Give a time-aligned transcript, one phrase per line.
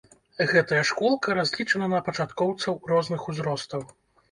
[0.53, 3.89] Гэтая школка разлічана на пачаткоўцаў розных узростаў.